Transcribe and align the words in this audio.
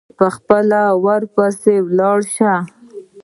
پخپله 0.17 0.83
به 0.93 0.97
ورپسي 1.05 1.75
ولاړ 1.87 2.19
شي. 2.35 2.51